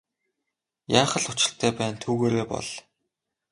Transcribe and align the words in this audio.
Яах 0.99 1.13
л 1.21 1.27
учиртай 1.33 1.71
байна 1.81 1.95
түүгээрээ 2.03 2.45
бол. 2.55 2.69